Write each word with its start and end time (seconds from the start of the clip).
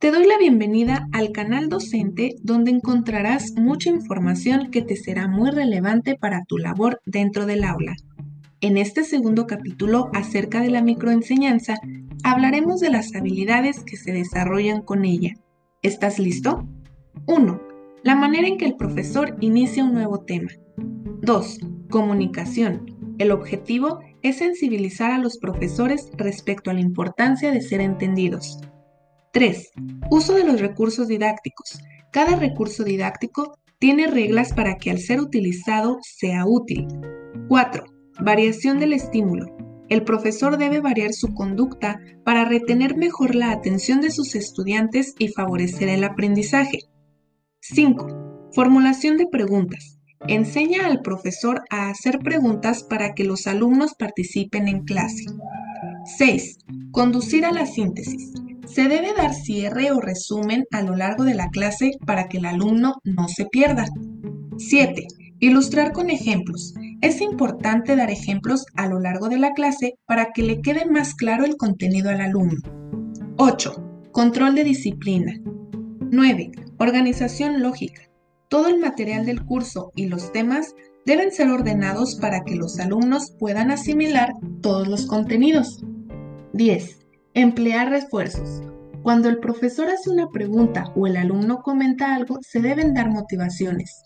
Te 0.00 0.10
doy 0.10 0.26
la 0.26 0.38
bienvenida 0.38 1.06
al 1.12 1.30
canal 1.30 1.68
docente 1.68 2.34
donde 2.42 2.72
encontrarás 2.72 3.52
mucha 3.52 3.88
información 3.88 4.72
que 4.72 4.82
te 4.82 4.96
será 4.96 5.28
muy 5.28 5.52
relevante 5.52 6.16
para 6.16 6.44
tu 6.46 6.58
labor 6.58 7.00
dentro 7.06 7.46
del 7.46 7.62
aula. 7.62 7.94
En 8.60 8.76
este 8.76 9.04
segundo 9.04 9.46
capítulo 9.46 10.10
acerca 10.14 10.60
de 10.60 10.70
la 10.70 10.82
microenseñanza, 10.82 11.76
hablaremos 12.24 12.80
de 12.80 12.90
las 12.90 13.14
habilidades 13.14 13.84
que 13.84 13.96
se 13.96 14.10
desarrollan 14.10 14.82
con 14.82 15.04
ella. 15.04 15.34
¿Estás 15.82 16.18
listo? 16.18 16.66
1. 17.26 17.62
La 18.02 18.16
manera 18.16 18.48
en 18.48 18.58
que 18.58 18.66
el 18.66 18.74
profesor 18.74 19.36
inicia 19.40 19.84
un 19.84 19.94
nuevo 19.94 20.22
tema. 20.22 20.50
2. 21.22 21.60
Comunicación. 21.88 23.14
El 23.18 23.30
objetivo 23.30 24.00
es 24.22 24.38
sensibilizar 24.38 25.12
a 25.12 25.18
los 25.18 25.38
profesores 25.38 26.10
respecto 26.16 26.72
a 26.72 26.74
la 26.74 26.80
importancia 26.80 27.52
de 27.52 27.60
ser 27.60 27.80
entendidos. 27.80 28.58
3. 29.32 29.70
Uso 30.10 30.34
de 30.34 30.42
los 30.42 30.60
recursos 30.60 31.06
didácticos. 31.06 31.78
Cada 32.12 32.34
recurso 32.34 32.82
didáctico 32.82 33.58
tiene 33.78 34.08
reglas 34.08 34.52
para 34.52 34.76
que 34.76 34.90
al 34.90 34.98
ser 34.98 35.20
utilizado 35.20 35.98
sea 36.02 36.44
útil. 36.46 36.88
4. 37.48 37.84
Variación 38.20 38.80
del 38.80 38.92
estímulo. 38.92 39.46
El 39.88 40.02
profesor 40.02 40.58
debe 40.58 40.80
variar 40.80 41.12
su 41.12 41.32
conducta 41.32 42.00
para 42.24 42.44
retener 42.44 42.96
mejor 42.96 43.36
la 43.36 43.52
atención 43.52 44.00
de 44.00 44.10
sus 44.10 44.34
estudiantes 44.34 45.14
y 45.18 45.28
favorecer 45.28 45.88
el 45.88 46.02
aprendizaje. 46.02 46.80
5. 47.60 48.50
Formulación 48.52 49.16
de 49.16 49.28
preguntas. 49.28 50.00
Enseña 50.26 50.86
al 50.86 51.02
profesor 51.02 51.62
a 51.70 51.88
hacer 51.88 52.18
preguntas 52.18 52.82
para 52.82 53.14
que 53.14 53.24
los 53.24 53.46
alumnos 53.46 53.94
participen 53.94 54.66
en 54.66 54.84
clase. 54.84 55.24
6. 56.18 56.58
Conducir 56.90 57.44
a 57.46 57.52
la 57.52 57.66
síntesis. 57.66 58.32
Se 58.72 58.86
debe 58.86 59.12
dar 59.16 59.34
cierre 59.34 59.90
o 59.90 60.00
resumen 60.00 60.64
a 60.70 60.82
lo 60.82 60.94
largo 60.94 61.24
de 61.24 61.34
la 61.34 61.48
clase 61.48 61.92
para 62.06 62.28
que 62.28 62.38
el 62.38 62.44
alumno 62.44 63.00
no 63.02 63.26
se 63.26 63.46
pierda. 63.46 63.86
7. 64.58 65.08
Ilustrar 65.40 65.90
con 65.90 66.08
ejemplos. 66.08 66.74
Es 67.00 67.20
importante 67.20 67.96
dar 67.96 68.10
ejemplos 68.10 68.66
a 68.76 68.86
lo 68.86 69.00
largo 69.00 69.28
de 69.28 69.38
la 69.38 69.54
clase 69.54 69.94
para 70.06 70.30
que 70.32 70.44
le 70.44 70.60
quede 70.60 70.86
más 70.86 71.16
claro 71.16 71.44
el 71.44 71.56
contenido 71.56 72.10
al 72.10 72.20
alumno. 72.20 72.60
8. 73.38 74.10
Control 74.12 74.54
de 74.54 74.62
disciplina. 74.62 75.32
9. 76.12 76.52
Organización 76.78 77.62
lógica. 77.62 78.02
Todo 78.48 78.68
el 78.68 78.78
material 78.78 79.26
del 79.26 79.44
curso 79.44 79.90
y 79.96 80.06
los 80.06 80.30
temas 80.30 80.76
deben 81.04 81.32
ser 81.32 81.48
ordenados 81.48 82.14
para 82.20 82.44
que 82.44 82.54
los 82.54 82.78
alumnos 82.78 83.32
puedan 83.36 83.72
asimilar 83.72 84.32
todos 84.60 84.86
los 84.86 85.06
contenidos. 85.06 85.82
10. 86.52 86.99
Emplear 87.40 87.88
refuerzos. 87.88 88.60
Cuando 89.02 89.30
el 89.30 89.38
profesor 89.38 89.88
hace 89.88 90.10
una 90.10 90.28
pregunta 90.28 90.92
o 90.94 91.06
el 91.06 91.16
alumno 91.16 91.62
comenta 91.62 92.14
algo, 92.14 92.36
se 92.42 92.60
deben 92.60 92.92
dar 92.92 93.08
motivaciones. 93.08 94.02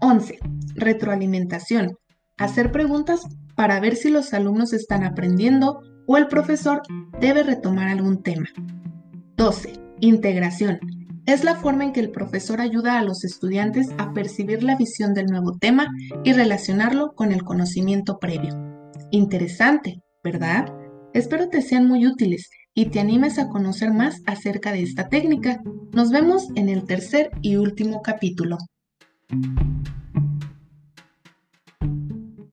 11. 0.00 0.40
Retroalimentación. 0.74 1.96
Hacer 2.36 2.72
preguntas 2.72 3.20
para 3.54 3.78
ver 3.78 3.94
si 3.94 4.10
los 4.10 4.34
alumnos 4.34 4.72
están 4.72 5.04
aprendiendo 5.04 5.82
o 6.08 6.16
el 6.16 6.26
profesor 6.26 6.82
debe 7.20 7.44
retomar 7.44 7.86
algún 7.86 8.24
tema. 8.24 8.48
12. 9.36 9.74
Integración. 10.00 10.80
Es 11.26 11.44
la 11.44 11.54
forma 11.54 11.84
en 11.84 11.92
que 11.92 12.00
el 12.00 12.10
profesor 12.10 12.60
ayuda 12.60 12.98
a 12.98 13.04
los 13.04 13.22
estudiantes 13.22 13.86
a 13.98 14.12
percibir 14.12 14.64
la 14.64 14.76
visión 14.76 15.14
del 15.14 15.26
nuevo 15.26 15.58
tema 15.58 15.86
y 16.24 16.32
relacionarlo 16.32 17.12
con 17.14 17.30
el 17.30 17.44
conocimiento 17.44 18.18
previo. 18.18 18.52
Interesante, 19.12 20.02
¿verdad? 20.24 20.74
Espero 21.12 21.48
te 21.48 21.62
sean 21.62 21.86
muy 21.86 22.04
útiles 22.08 22.50
y 22.74 22.86
te 22.86 23.00
animes 23.00 23.38
a 23.38 23.48
conocer 23.48 23.92
más 23.92 24.22
acerca 24.26 24.72
de 24.72 24.82
esta 24.82 25.08
técnica. 25.08 25.62
Nos 25.92 26.10
vemos 26.10 26.48
en 26.56 26.68
el 26.68 26.84
tercer 26.84 27.30
y 27.40 27.56
último 27.56 28.02
capítulo. 28.02 28.58